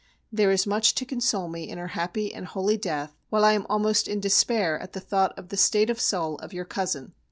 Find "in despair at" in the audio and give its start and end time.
4.07-4.93